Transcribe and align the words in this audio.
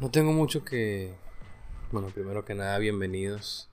No 0.00 0.10
tengo 0.10 0.32
mucho 0.32 0.64
que... 0.64 1.14
Bueno, 1.92 2.08
primero 2.08 2.44
que 2.44 2.56
nada, 2.56 2.76
bienvenidos 2.78 3.68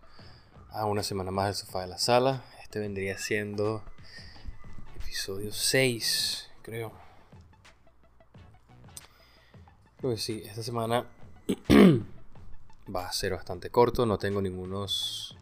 a 0.69 0.85
una 0.85 1.01
semana 1.01 1.31
más 1.31 1.47
del 1.47 1.55
sofá 1.55 1.81
de 1.81 1.87
la 1.87 1.97
sala. 1.97 2.45
Este 2.61 2.79
vendría 2.79 3.17
siendo 3.17 3.81
episodio 5.03 5.51
6, 5.51 6.47
creo. 6.61 6.91
Creo 9.97 10.11
que 10.11 10.17
sí, 10.17 10.43
esta 10.45 10.61
semana 10.61 11.07
va 12.95 13.07
a 13.07 13.11
ser 13.11 13.31
bastante 13.31 13.71
corto, 13.71 14.05
no 14.05 14.19
tengo 14.19 14.43
ningunos... 14.43 15.35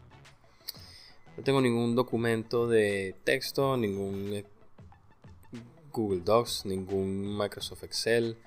No 1.36 1.44
tengo 1.44 1.60
ningún 1.60 1.94
documento 1.94 2.70
de 2.70 3.16
texto, 3.26 3.76
ningún 3.76 4.34
eh, 4.34 4.46
Google 5.92 6.22
Docs, 6.22 6.66
ningún 6.66 7.38
Microsoft 7.38 7.84
Excel, 7.84 8.38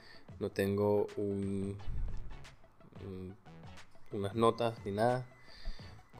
no 0.40 0.48
tengo 0.50 1.06
un 1.16 1.76
unas 4.12 4.34
notas 4.34 4.74
ni 4.84 4.92
nada 4.92 5.26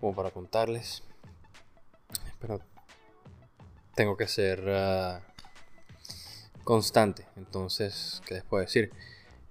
como 0.00 0.14
para 0.14 0.30
contarles. 0.30 1.02
Pero 2.40 2.60
tengo 3.94 4.16
que 4.16 4.26
ser 4.26 4.68
ah, 4.68 5.20
constante. 6.64 7.26
Entonces, 7.36 8.20
¿qué 8.26 8.34
les 8.34 8.44
puedo 8.44 8.62
decir? 8.62 8.90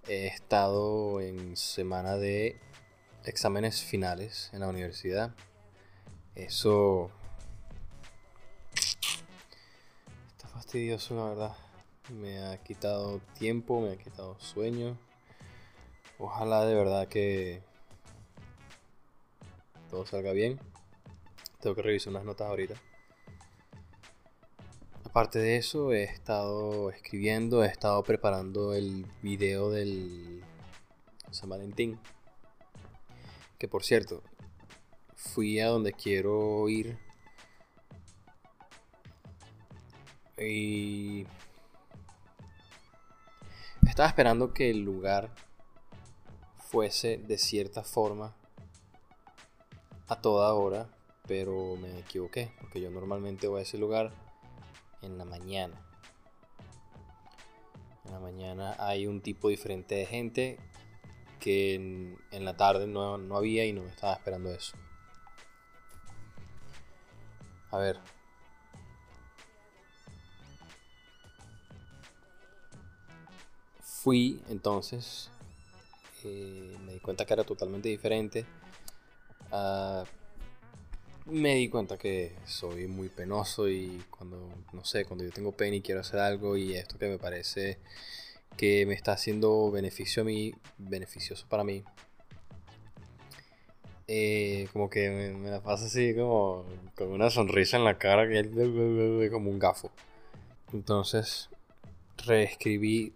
He 0.07 0.27
estado 0.27 1.21
en 1.21 1.55
semana 1.55 2.17
de 2.17 2.59
exámenes 3.23 3.81
finales 3.81 4.49
en 4.53 4.61
la 4.61 4.67
universidad. 4.67 5.33
Eso 6.35 7.11
está 10.31 10.47
fastidioso, 10.47 11.15
la 11.15 11.25
verdad. 11.25 11.55
Me 12.09 12.43
ha 12.43 12.57
quitado 12.63 13.19
tiempo, 13.37 13.79
me 13.79 13.91
ha 13.91 13.97
quitado 13.97 14.39
sueño. 14.39 14.97
Ojalá 16.23 16.65
de 16.65 16.75
verdad 16.75 17.07
que 17.07 17.63
todo 19.89 20.05
salga 20.05 20.33
bien. 20.33 20.59
Tengo 21.59 21.75
que 21.75 21.81
revisar 21.81 22.11
unas 22.11 22.23
notas 22.23 22.47
ahorita. 22.47 22.75
Aparte 25.03 25.39
de 25.39 25.57
eso, 25.57 25.93
he 25.93 26.03
estado 26.03 26.91
escribiendo, 26.91 27.63
he 27.63 27.67
estado 27.67 28.03
preparando 28.03 28.75
el 28.75 29.07
video 29.23 29.71
del 29.71 30.43
San 31.31 31.49
Valentín. 31.49 31.99
Que 33.57 33.67
por 33.67 33.83
cierto, 33.83 34.21
fui 35.15 35.59
a 35.59 35.69
donde 35.69 35.91
quiero 35.91 36.69
ir. 36.69 36.99
Y 40.37 41.25
estaba 43.87 44.07
esperando 44.07 44.53
que 44.53 44.69
el 44.69 44.81
lugar 44.81 45.33
fuese 46.71 47.17
de 47.17 47.37
cierta 47.37 47.83
forma 47.83 48.33
a 50.07 50.21
toda 50.21 50.53
hora, 50.53 50.89
pero 51.27 51.75
me 51.75 51.99
equivoqué, 51.99 52.53
porque 52.61 52.79
yo 52.79 52.89
normalmente 52.89 53.47
voy 53.47 53.59
a 53.59 53.63
ese 53.63 53.77
lugar 53.77 54.13
en 55.01 55.17
la 55.17 55.25
mañana. 55.25 55.85
En 58.05 58.13
la 58.13 58.19
mañana 58.19 58.75
hay 58.79 59.05
un 59.05 59.19
tipo 59.19 59.49
diferente 59.49 59.95
de 59.95 60.05
gente 60.05 60.59
que 61.41 61.75
en, 61.75 62.45
la 62.45 62.55
tarde 62.55 62.87
no, 62.87 63.17
no 63.17 63.35
había 63.35 63.65
y 63.65 63.73
no 63.73 63.83
me 63.83 63.89
estaba 63.89 64.13
esperando 64.13 64.49
eso. 64.49 64.77
A 67.69 67.77
ver. 67.79 67.99
Fui 73.81 74.41
entonces 74.47 75.29
eh, 76.25 76.75
me 76.85 76.93
di 76.93 76.99
cuenta 76.99 77.25
que 77.25 77.33
era 77.33 77.43
totalmente 77.43 77.89
diferente. 77.89 78.45
Ah, 79.51 80.03
me 81.25 81.55
di 81.55 81.69
cuenta 81.69 81.97
que 81.97 82.35
soy 82.45 82.87
muy 82.87 83.09
penoso 83.09 83.69
y 83.69 84.03
cuando, 84.09 84.49
no 84.73 84.83
sé, 84.83 85.05
cuando 85.05 85.23
yo 85.23 85.31
tengo 85.31 85.51
pena 85.51 85.75
y 85.75 85.81
quiero 85.81 86.01
hacer 86.01 86.19
algo 86.19 86.57
y 86.57 86.75
esto 86.75 86.97
que 86.97 87.07
me 87.07 87.17
parece 87.17 87.79
que 88.57 88.85
me 88.85 88.93
está 88.93 89.13
haciendo 89.13 89.71
beneficio 89.71 90.23
a 90.23 90.25
mí, 90.25 90.53
beneficioso 90.77 91.45
para 91.47 91.63
mí, 91.63 91.83
eh, 94.07 94.67
como 94.73 94.89
que 94.89 95.09
me, 95.09 95.49
la 95.49 95.61
pasa 95.61 95.85
así 95.85 96.13
como 96.15 96.65
con 96.95 97.11
una 97.11 97.29
sonrisa 97.29 97.77
en 97.77 97.85
la 97.85 97.97
cara, 97.97 98.27
como 99.31 99.49
un 99.49 99.59
gafo. 99.59 99.91
Entonces, 100.73 101.49
reescribí. 102.25 103.13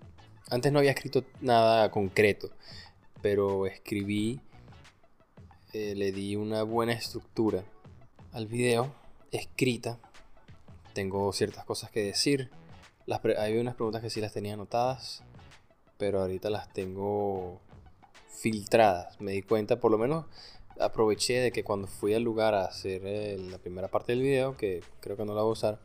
Antes 0.50 0.72
no 0.72 0.80
había 0.80 0.92
escrito 0.92 1.26
nada 1.42 1.92
concreto 1.92 2.52
pero 3.26 3.66
escribí, 3.66 4.40
eh, 5.74 5.96
le 5.96 6.12
di 6.12 6.36
una 6.36 6.62
buena 6.62 6.94
estructura 6.94 7.64
al 8.34 8.46
video, 8.46 8.94
escrita. 9.32 9.98
Tengo 10.94 11.34
ciertas 11.34 11.66
cosas 11.66 11.90
que 11.90 12.04
decir. 12.04 12.52
hay 13.40 13.58
unas 13.58 13.74
preguntas 13.74 14.04
que 14.04 14.12
sí 14.12 14.22
las 14.22 14.32
tenía 14.32 14.54
anotadas, 14.54 15.24
pero 15.98 16.22
ahorita 16.22 16.52
las 16.52 16.72
tengo 16.72 17.62
filtradas. 18.28 19.20
Me 19.20 19.32
di 19.32 19.42
cuenta, 19.42 19.80
por 19.80 19.90
lo 19.90 19.98
menos 19.98 20.26
aproveché 20.80 21.40
de 21.40 21.52
que 21.52 21.64
cuando 21.64 21.88
fui 21.88 22.14
al 22.14 22.22
lugar 22.22 22.54
a 22.54 22.66
hacer 22.66 23.02
eh, 23.06 23.40
la 23.40 23.58
primera 23.58 23.88
parte 23.88 24.12
del 24.12 24.22
video, 24.22 24.56
que 24.56 24.84
creo 25.00 25.18
que 25.18 25.26
no 25.26 25.34
la 25.34 25.42
voy 25.42 25.50
a 25.50 25.54
usar, 25.54 25.80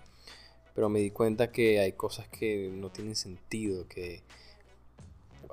pero 0.74 0.90
me 0.90 0.98
di 0.98 1.10
cuenta 1.10 1.50
que 1.50 1.80
hay 1.80 1.92
cosas 1.92 2.28
que 2.28 2.68
no 2.70 2.90
tienen 2.90 3.16
sentido, 3.16 3.88
que 3.88 4.24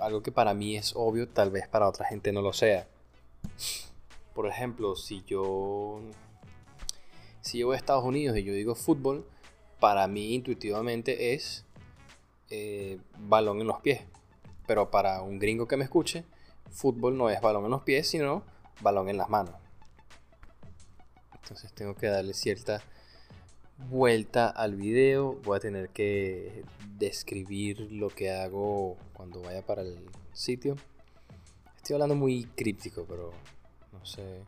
algo 0.01 0.21
que 0.23 0.31
para 0.31 0.53
mí 0.53 0.75
es 0.77 0.93
obvio, 0.95 1.27
tal 1.27 1.51
vez 1.51 1.67
para 1.67 1.87
otra 1.87 2.05
gente 2.05 2.31
no 2.31 2.41
lo 2.41 2.53
sea. 2.53 2.87
Por 4.33 4.47
ejemplo, 4.47 4.95
si 4.95 5.23
yo 5.25 6.01
si 7.41 7.59
yo 7.59 7.67
voy 7.67 7.75
a 7.75 7.77
Estados 7.77 8.03
Unidos 8.03 8.37
y 8.37 8.43
yo 8.43 8.53
digo 8.53 8.75
fútbol, 8.75 9.25
para 9.79 10.07
mí 10.07 10.33
intuitivamente 10.33 11.33
es 11.33 11.65
eh, 12.49 12.99
balón 13.17 13.61
en 13.61 13.67
los 13.67 13.79
pies. 13.79 14.01
Pero 14.67 14.91
para 14.91 15.21
un 15.21 15.39
gringo 15.39 15.67
que 15.67 15.77
me 15.77 15.85
escuche, 15.85 16.25
fútbol 16.69 17.17
no 17.17 17.29
es 17.29 17.39
balón 17.39 17.65
en 17.65 17.71
los 17.71 17.83
pies, 17.83 18.09
sino 18.09 18.43
balón 18.81 19.07
en 19.09 19.17
las 19.17 19.29
manos. 19.29 19.55
Entonces 21.33 21.71
tengo 21.73 21.95
que 21.95 22.07
darle 22.07 22.33
cierta 22.33 22.81
vuelta 23.77 24.49
al 24.49 24.75
video. 24.75 25.33
Voy 25.43 25.57
a 25.57 25.59
tener 25.59 25.89
que 25.89 26.63
describir 26.97 27.91
lo 27.91 28.09
que 28.09 28.31
hago 28.31 28.97
cuando 29.13 29.41
vaya 29.41 29.65
para 29.65 29.81
el 29.81 29.97
sitio. 30.33 30.75
Estoy 31.75 31.93
hablando 31.95 32.15
muy 32.15 32.45
críptico, 32.45 33.05
pero 33.07 33.31
no 33.91 34.05
sé. 34.05 34.43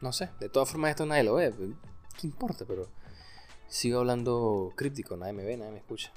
No 0.00 0.12
sé, 0.12 0.30
de 0.40 0.48
todas 0.48 0.70
formas 0.70 0.90
esto 0.90 1.06
nadie 1.06 1.24
lo 1.24 1.34
ve. 1.34 1.52
¿Qué 2.20 2.26
importa? 2.26 2.64
Pero 2.66 2.88
sigo 3.68 4.00
hablando 4.00 4.72
críptico, 4.76 5.16
nadie 5.16 5.32
me 5.32 5.44
ve, 5.44 5.56
nadie 5.56 5.72
me 5.72 5.78
escucha. 5.78 6.12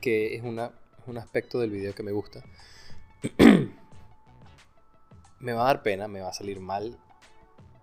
Que 0.00 0.34
es, 0.34 0.42
una, 0.42 0.66
es 0.66 1.06
un 1.06 1.18
aspecto 1.18 1.58
del 1.58 1.70
video 1.70 1.94
que 1.94 2.02
me 2.02 2.12
gusta. 2.12 2.42
me 5.40 5.52
va 5.52 5.62
a 5.62 5.66
dar 5.66 5.82
pena, 5.82 6.08
me 6.08 6.20
va 6.20 6.28
a 6.28 6.32
salir 6.32 6.60
mal 6.60 6.98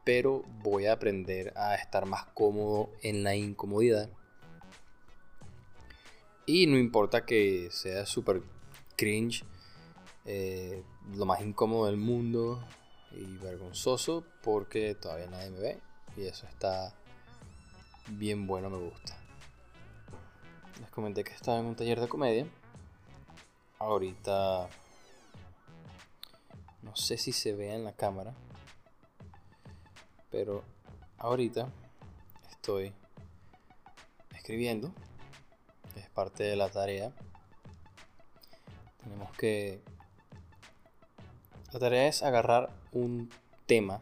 pero 0.09 0.41
voy 0.63 0.87
a 0.87 0.93
aprender 0.93 1.53
a 1.55 1.75
estar 1.75 2.07
más 2.07 2.25
cómodo 2.33 2.89
en 3.03 3.23
la 3.23 3.35
incomodidad. 3.35 4.09
Y 6.47 6.65
no 6.65 6.79
importa 6.79 7.27
que 7.27 7.69
sea 7.69 8.07
súper 8.07 8.41
cringe, 8.95 9.43
eh, 10.25 10.83
lo 11.15 11.27
más 11.27 11.41
incómodo 11.41 11.85
del 11.85 11.97
mundo 11.97 12.59
y 13.11 13.37
vergonzoso, 13.37 14.23
porque 14.41 14.95
todavía 14.95 15.27
nadie 15.27 15.51
me 15.51 15.59
ve. 15.59 15.79
Y 16.17 16.23
eso 16.23 16.47
está 16.47 16.91
bien 18.07 18.47
bueno, 18.47 18.71
me 18.71 18.79
gusta. 18.79 19.15
Les 20.81 20.89
comenté 20.89 21.23
que 21.23 21.33
estaba 21.33 21.59
en 21.59 21.67
un 21.67 21.75
taller 21.75 22.01
de 22.01 22.07
comedia. 22.07 22.47
Ahorita 23.77 24.69
no 26.81 26.95
sé 26.95 27.15
si 27.17 27.31
se 27.31 27.53
ve 27.53 27.75
en 27.75 27.83
la 27.83 27.93
cámara 27.93 28.33
pero 30.31 30.63
ahorita 31.17 31.69
estoy 32.49 32.93
escribiendo, 34.35 34.91
es 35.95 36.09
parte 36.09 36.43
de 36.43 36.55
la 36.55 36.69
tarea. 36.69 37.11
Tenemos 39.03 39.31
que... 39.37 39.81
La 41.71 41.79
tarea 41.79 42.07
es 42.07 42.23
agarrar 42.23 42.69
un 42.91 43.29
tema 43.65 44.01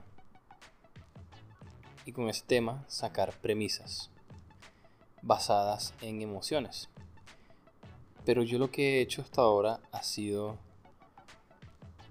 y 2.06 2.14
con 2.14 2.30
ese 2.30 2.46
tema 2.46 2.86
sacar 2.88 3.34
premisas 3.34 4.10
basadas 5.22 5.94
en 6.02 6.22
emociones. 6.22 6.90
Pero 8.26 8.44
yo 8.44 8.58
lo 8.60 8.72
que 8.72 8.98
he 8.98 9.02
hecho 9.02 9.22
hasta 9.22 9.42
ahora 9.42 9.82
ha 9.92 10.04
sido 10.04 10.58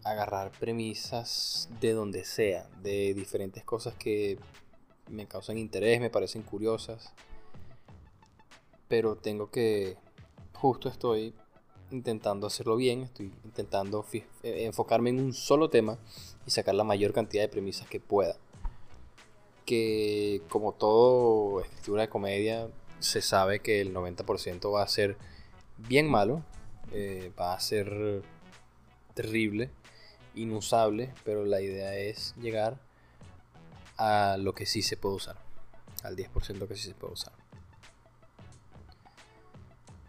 agarrar 0.06 0.52
premisas 0.52 1.68
de 1.80 1.92
donde 1.92 2.24
sea, 2.24 2.68
de 2.82 3.12
diferentes 3.12 3.64
cosas 3.64 3.94
que 3.94 4.38
me 5.08 5.26
causan 5.26 5.58
interés, 5.58 6.00
me 6.00 6.10
parecen 6.10 6.42
curiosas. 6.42 7.12
Pero 8.88 9.16
tengo 9.16 9.50
que, 9.50 9.96
justo 10.52 10.88
estoy 10.88 11.34
intentando 11.90 12.46
hacerlo 12.46 12.76
bien, 12.76 13.02
estoy 13.02 13.32
intentando 13.44 14.04
eh, 14.12 14.22
enfocarme 14.42 15.10
en 15.10 15.20
un 15.20 15.32
solo 15.32 15.70
tema 15.70 15.98
y 16.46 16.50
sacar 16.50 16.76
la 16.76 16.84
mayor 16.84 17.12
cantidad 17.12 17.42
de 17.42 17.48
premisas 17.48 17.88
que 17.88 17.98
pueda. 17.98 18.36
Que 19.64 20.42
como 20.48 20.72
todo 20.72 21.60
escritura 21.62 22.02
de 22.02 22.08
comedia, 22.08 22.68
se 23.00 23.22
sabe 23.22 23.58
que 23.58 23.80
el 23.80 23.92
90% 23.92 24.72
va 24.72 24.82
a 24.82 24.88
ser 24.88 25.16
bien 25.76 26.08
malo, 26.08 26.44
eh, 26.92 27.32
va 27.38 27.54
a 27.54 27.60
ser 27.60 28.22
terrible, 29.14 29.70
inusable, 30.36 31.12
pero 31.24 31.44
la 31.44 31.60
idea 31.60 31.96
es 31.96 32.34
llegar 32.36 32.78
a 33.96 34.36
lo 34.38 34.54
que 34.54 34.66
sí 34.66 34.82
se 34.82 34.96
puede 34.96 35.16
usar, 35.16 35.36
al 36.04 36.16
10% 36.16 36.68
que 36.68 36.76
sí 36.76 36.88
se 36.88 36.94
puede 36.94 37.14
usar. 37.14 37.32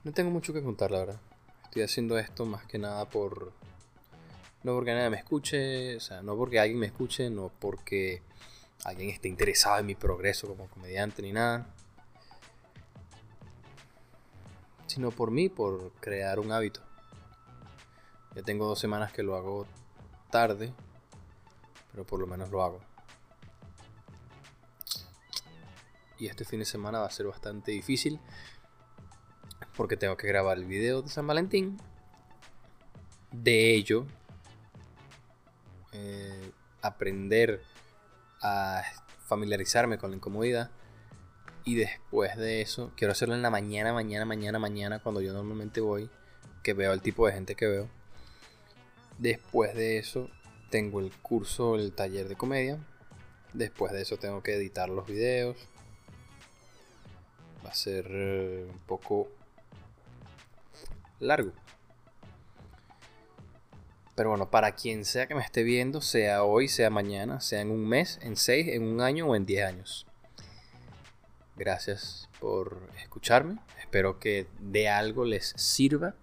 No 0.03 0.13
tengo 0.13 0.29
mucho 0.29 0.53
que 0.53 0.61
contar, 0.61 0.91
la 0.91 0.99
verdad. 0.99 1.19
Estoy 1.65 1.81
haciendo 1.81 2.17
esto 2.17 2.45
más 2.45 2.65
que 2.65 2.77
nada 2.77 3.09
por... 3.09 3.51
No 4.63 4.73
porque 4.73 4.93
nadie 4.93 5.09
me 5.09 5.17
escuche, 5.17 5.95
o 5.95 5.99
sea, 5.99 6.21
no 6.21 6.35
porque 6.35 6.59
alguien 6.59 6.79
me 6.79 6.87
escuche, 6.87 7.29
no 7.29 7.51
porque 7.59 8.21
alguien 8.83 9.09
esté 9.09 9.27
interesado 9.27 9.79
en 9.79 9.85
mi 9.85 9.95
progreso 9.95 10.47
como 10.47 10.67
comediante 10.67 11.21
ni 11.21 11.31
nada. 11.31 11.67
Sino 14.87 15.11
por 15.11 15.31
mí, 15.31 15.49
por 15.49 15.91
crear 15.99 16.39
un 16.39 16.51
hábito. 16.51 16.81
Ya 18.35 18.43
tengo 18.43 18.65
dos 18.65 18.79
semanas 18.79 19.11
que 19.11 19.23
lo 19.23 19.35
hago 19.35 19.65
tarde, 20.29 20.73
pero 21.91 22.05
por 22.05 22.19
lo 22.19 22.27
menos 22.27 22.49
lo 22.49 22.63
hago. 22.63 22.79
Y 26.19 26.27
este 26.27 26.45
fin 26.45 26.59
de 26.59 26.65
semana 26.65 26.99
va 26.99 27.07
a 27.07 27.11
ser 27.11 27.27
bastante 27.27 27.71
difícil 27.71 28.19
porque 29.75 29.95
tengo 29.95 30.17
que 30.17 30.27
grabar 30.27 30.57
el 30.57 30.65
video 30.65 31.03
de 31.03 31.09
San 31.09 31.27
Valentín. 31.27 31.77
De 33.31 33.75
ello, 33.75 34.05
eh, 35.91 36.51
aprender 36.81 37.61
a 38.41 38.81
familiarizarme 39.27 39.97
con 39.97 40.09
la 40.09 40.17
incomodidad. 40.17 40.71
Y 41.63 41.75
después 41.75 42.35
de 42.37 42.61
eso, 42.61 42.91
quiero 42.95 43.11
hacerlo 43.11 43.35
en 43.35 43.41
la 43.41 43.49
mañana, 43.49 43.93
mañana, 43.93 44.25
mañana, 44.25 44.57
mañana, 44.57 44.99
cuando 44.99 45.21
yo 45.21 45.33
normalmente 45.33 45.81
voy, 45.81 46.09
que 46.63 46.73
veo 46.73 46.93
el 46.93 47.01
tipo 47.01 47.27
de 47.27 47.33
gente 47.33 47.55
que 47.55 47.67
veo. 47.67 47.89
Después 49.17 49.73
de 49.75 49.97
eso, 49.97 50.29
tengo 50.69 50.99
el 50.99 51.11
curso, 51.11 51.75
el 51.75 51.93
taller 51.93 52.27
de 52.27 52.35
comedia. 52.35 52.79
Después 53.53 53.91
de 53.93 54.01
eso, 54.01 54.17
tengo 54.17 54.43
que 54.43 54.53
editar 54.53 54.89
los 54.89 55.07
videos. 55.07 55.57
Va 57.65 57.71
a 57.71 57.75
ser 57.75 58.07
eh, 58.09 58.67
un 58.69 58.79
poco 58.79 59.29
largo. 61.19 61.51
Pero 64.15 64.29
bueno, 64.29 64.49
para 64.49 64.73
quien 64.73 65.05
sea 65.05 65.27
que 65.27 65.35
me 65.35 65.43
esté 65.43 65.63
viendo, 65.63 66.01
sea 66.01 66.43
hoy, 66.43 66.67
sea 66.67 66.89
mañana, 66.89 67.39
sea 67.39 67.61
en 67.61 67.69
un 67.69 67.87
mes, 67.87 68.19
en 68.23 68.35
seis, 68.35 68.67
en 68.69 68.83
un 68.83 69.01
año 69.01 69.27
o 69.27 69.35
en 69.35 69.45
diez 69.45 69.63
años. 69.63 70.07
Gracias 71.55 72.27
por 72.39 72.79
escucharme. 72.99 73.59
Espero 73.79 74.19
que 74.19 74.47
de 74.59 74.89
algo 74.89 75.25
les 75.25 75.53
sirva. 75.55 76.15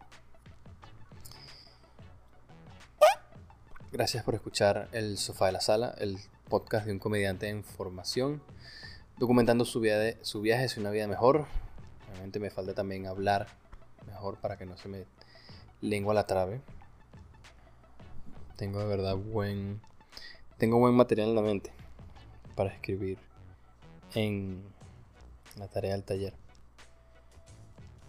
Gracias 3.95 4.25
por 4.25 4.35
escuchar 4.35 4.89
El 4.91 5.19
Sofá 5.19 5.47
de 5.47 5.53
la 5.53 5.61
Sala, 5.61 5.95
el 5.99 6.19
podcast 6.49 6.85
de 6.85 6.91
un 6.91 6.99
comediante 6.99 7.49
en 7.49 7.63
formación, 7.63 8.43
documentando 9.19 9.65
su, 9.65 9.79
vida 9.79 10.01
de, 10.01 10.19
su 10.21 10.41
viaje 10.41 10.65
hacia 10.65 10.81
una 10.81 10.91
vida 10.91 11.07
mejor. 11.07 11.47
Obviamente 12.11 12.41
me 12.41 12.51
falta 12.51 12.75
también 12.75 13.07
hablar 13.07 13.47
mejor 14.05 14.41
para 14.41 14.59
que 14.59 14.67
no 14.67 14.77
se 14.77 14.89
me 14.89 15.05
lengua 15.81 16.13
la 16.13 16.27
trave. 16.27 16.61
Tengo 18.57 18.81
de 18.81 18.87
verdad 18.87 19.15
buen 19.15 19.81
tengo 20.59 20.81
buen 20.81 20.95
material 20.97 21.29
en 21.29 21.35
la 21.37 21.43
mente 21.43 21.71
para 22.57 22.71
escribir 22.71 23.17
en 24.17 24.65
la 25.57 25.69
tarea 25.69 25.93
del 25.93 26.03
taller. 26.03 26.35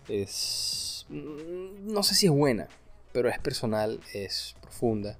Es 0.07 1.05
no 1.09 2.01
sé 2.01 2.15
si 2.15 2.25
es 2.25 2.31
buena, 2.31 2.69
pero 3.13 3.29
es 3.29 3.37
personal, 3.37 3.99
es 4.15 4.55
profunda 4.61 5.19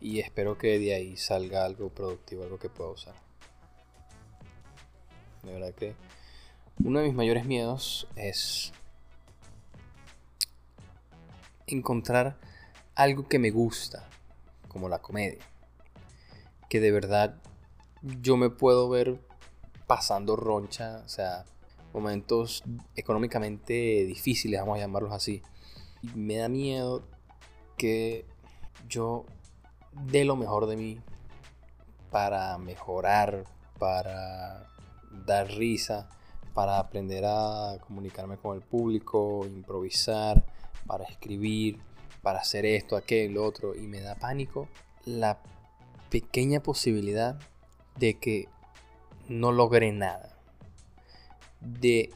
y 0.00 0.20
espero 0.20 0.56
que 0.56 0.78
de 0.78 0.94
ahí 0.94 1.16
salga 1.16 1.64
algo 1.64 1.90
productivo, 1.90 2.42
algo 2.42 2.58
que 2.58 2.70
pueda 2.70 2.90
usar. 2.90 3.14
De 5.42 5.52
verdad 5.52 5.74
que 5.74 5.94
uno 6.82 7.00
de 7.00 7.06
mis 7.06 7.14
mayores 7.14 7.44
miedos 7.44 8.06
es 8.16 8.72
encontrar 11.66 12.38
algo 12.94 13.28
que 13.28 13.38
me 13.38 13.50
gusta, 13.50 14.08
como 14.68 14.88
la 14.88 15.00
comedia. 15.00 15.44
Que 16.68 16.80
de 16.80 16.92
verdad 16.92 17.40
yo 18.02 18.36
me 18.36 18.50
puedo 18.50 18.88
ver 18.88 19.20
pasando 19.86 20.36
roncha, 20.36 21.02
o 21.04 21.08
sea, 21.08 21.44
momentos 21.92 22.62
económicamente 22.96 24.04
difíciles, 24.06 24.60
vamos 24.60 24.76
a 24.76 24.80
llamarlos 24.80 25.12
así. 25.12 25.42
Y 26.02 26.08
me 26.18 26.36
da 26.36 26.48
miedo 26.48 27.02
que 27.76 28.24
yo 28.88 29.26
dé 29.92 30.24
lo 30.24 30.36
mejor 30.36 30.66
de 30.66 30.76
mí 30.76 31.00
para 32.10 32.58
mejorar, 32.58 33.44
para 33.78 34.66
dar 35.26 35.48
risa, 35.48 36.08
para 36.54 36.78
aprender 36.78 37.24
a 37.26 37.78
comunicarme 37.86 38.36
con 38.36 38.56
el 38.56 38.62
público, 38.62 39.46
improvisar, 39.46 40.44
para 40.86 41.04
escribir, 41.04 41.78
para 42.22 42.40
hacer 42.40 42.66
esto, 42.66 42.96
aquello, 42.96 43.44
otro, 43.44 43.74
y 43.74 43.86
me 43.86 44.00
da 44.00 44.14
pánico 44.14 44.68
la 45.04 45.38
pequeña 46.10 46.60
posibilidad 46.60 47.38
de 47.96 48.18
que 48.18 48.48
no 49.28 49.52
logre 49.52 49.92
nada. 49.92 50.36
De, 51.60 52.10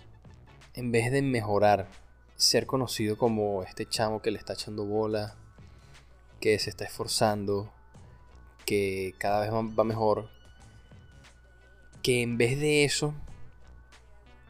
en 0.74 0.90
vez 0.90 1.12
de 1.12 1.22
mejorar, 1.22 1.88
ser 2.36 2.66
conocido 2.66 3.16
como 3.16 3.62
este 3.62 3.86
chamo 3.86 4.20
que 4.20 4.30
le 4.30 4.38
está 4.38 4.54
echando 4.54 4.84
bola, 4.84 5.36
que 6.44 6.58
se 6.58 6.68
está 6.68 6.84
esforzando, 6.84 7.72
que 8.66 9.14
cada 9.16 9.40
vez 9.40 9.50
va 9.50 9.82
mejor, 9.82 10.28
que 12.02 12.20
en 12.20 12.36
vez 12.36 12.60
de 12.60 12.84
eso, 12.84 13.14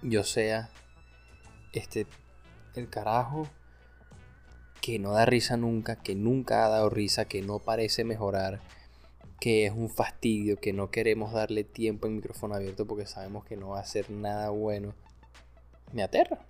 yo 0.03 0.25
sea 0.25 0.71
este 1.73 2.09
el 2.75 2.91
carajo 2.91 3.47
que 4.81 4.99
no 4.99 5.13
da 5.13 5.25
risa 5.25 5.57
nunca, 5.57 5.95
que 5.95 6.17
nunca 6.17 6.67
ha 6.67 6.69
dado 6.69 6.91
risa, 6.91 7.27
que 7.27 7.43
no 7.43 7.61
parece 7.61 8.03
mejorar, 8.03 8.61
que 9.39 9.65
es 9.65 9.73
un 9.73 9.89
fastidio, 9.89 10.57
que 10.57 10.73
no 10.73 10.91
queremos 10.91 11.33
darle 11.33 11.63
tiempo 11.63 12.09
en 12.09 12.17
micrófono 12.17 12.57
abierto 12.57 12.89
porque 12.89 13.07
sabemos 13.07 13.45
que 13.45 13.57
no 13.57 13.69
va 13.69 13.79
a 13.79 13.85
ser 13.85 14.11
nada 14.11 14.51
bueno, 14.51 14.97
me 15.93 16.03
aterra. 16.03 16.41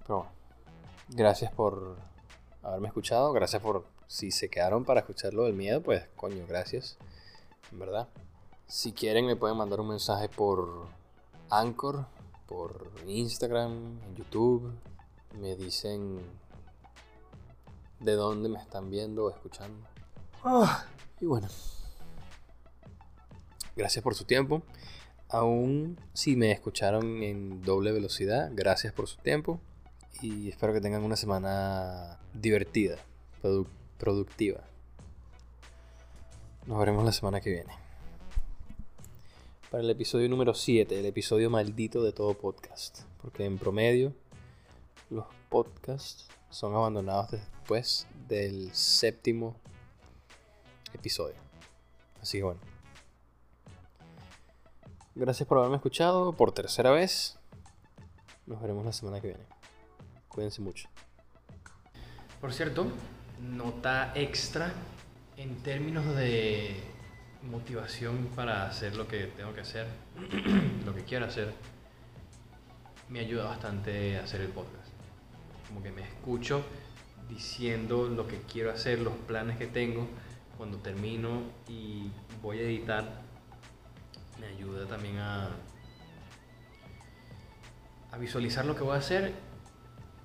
Pero 0.00 0.18
bueno, 0.18 0.32
gracias 1.08 1.50
por 1.52 2.15
haberme 2.66 2.88
escuchado, 2.88 3.32
gracias 3.32 3.62
por 3.62 3.84
si 4.08 4.30
se 4.30 4.48
quedaron 4.48 4.84
para 4.84 5.00
escucharlo 5.00 5.44
del 5.44 5.54
miedo, 5.54 5.80
pues 5.82 6.04
coño, 6.16 6.44
gracias, 6.48 6.96
en 7.70 7.78
verdad. 7.78 8.08
Si 8.66 8.92
quieren 8.92 9.26
me 9.26 9.36
pueden 9.36 9.56
mandar 9.56 9.80
un 9.80 9.88
mensaje 9.88 10.28
por 10.28 10.88
Anchor, 11.48 12.06
por 12.48 12.90
Instagram, 13.06 14.00
en 14.02 14.16
YouTube, 14.16 14.72
me 15.40 15.54
dicen 15.54 16.20
de 18.00 18.12
dónde 18.12 18.48
me 18.48 18.58
están 18.58 18.90
viendo 18.90 19.26
o 19.26 19.30
escuchando. 19.30 19.86
Ah, 20.42 20.86
y 21.20 21.26
bueno, 21.26 21.48
gracias 23.76 24.02
por 24.02 24.14
su 24.14 24.24
tiempo. 24.24 24.62
Aún 25.28 26.00
si 26.12 26.34
me 26.34 26.50
escucharon 26.50 27.22
en 27.22 27.62
doble 27.62 27.92
velocidad, 27.92 28.50
gracias 28.52 28.92
por 28.92 29.06
su 29.06 29.18
tiempo. 29.18 29.60
Y 30.22 30.48
espero 30.48 30.72
que 30.72 30.80
tengan 30.80 31.04
una 31.04 31.16
semana 31.16 32.18
divertida, 32.32 32.96
productiva. 33.98 34.60
Nos 36.66 36.78
veremos 36.78 37.04
la 37.04 37.12
semana 37.12 37.40
que 37.40 37.50
viene. 37.50 37.72
Para 39.70 39.82
el 39.82 39.90
episodio 39.90 40.28
número 40.28 40.54
7, 40.54 40.98
el 40.98 41.06
episodio 41.06 41.50
maldito 41.50 42.02
de 42.02 42.12
todo 42.12 42.34
podcast. 42.34 43.00
Porque 43.20 43.44
en 43.44 43.58
promedio 43.58 44.14
los 45.10 45.26
podcasts 45.50 46.28
son 46.50 46.74
abandonados 46.74 47.32
después 47.32 48.06
del 48.26 48.74
séptimo 48.74 49.56
episodio. 50.94 51.36
Así 52.22 52.38
que 52.38 52.44
bueno. 52.44 52.60
Gracias 55.14 55.46
por 55.48 55.58
haberme 55.58 55.76
escuchado 55.76 56.32
por 56.32 56.52
tercera 56.52 56.90
vez. 56.90 57.38
Nos 58.46 58.60
veremos 58.60 58.84
la 58.84 58.92
semana 58.92 59.20
que 59.20 59.28
viene. 59.28 59.55
Cuídense 60.36 60.60
mucho. 60.60 60.86
Por 62.42 62.52
cierto, 62.52 62.92
nota 63.40 64.12
extra 64.14 64.70
en 65.38 65.56
términos 65.62 66.14
de 66.14 66.76
motivación 67.50 68.28
para 68.36 68.66
hacer 68.68 68.96
lo 68.96 69.08
que 69.08 69.28
tengo 69.28 69.54
que 69.54 69.62
hacer, 69.62 69.86
lo 70.84 70.94
que 70.94 71.04
quiero 71.04 71.24
hacer, 71.24 71.54
me 73.08 73.20
ayuda 73.20 73.44
bastante 73.44 74.18
a 74.18 74.24
hacer 74.24 74.42
el 74.42 74.48
podcast 74.48 74.90
como 75.68 75.82
que 75.82 75.90
me 75.90 76.02
escucho 76.02 76.62
diciendo 77.30 78.06
lo 78.06 78.28
que 78.28 78.42
quiero 78.42 78.70
hacer, 78.70 78.98
los 78.98 79.14
planes 79.14 79.56
que 79.56 79.66
tengo, 79.66 80.06
cuando 80.58 80.76
termino 80.76 81.40
y 81.66 82.10
voy 82.42 82.58
a 82.58 82.62
editar, 82.64 83.22
me 84.38 84.48
ayuda 84.48 84.86
también 84.86 85.16
a, 85.16 85.48
a 88.12 88.18
visualizar 88.18 88.66
lo 88.66 88.76
que 88.76 88.82
voy 88.82 88.96
a 88.96 88.98
hacer 88.98 89.45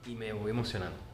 y 0.06 0.16
me 0.16 0.34
voy 0.34 0.52
emocionando. 0.52 1.11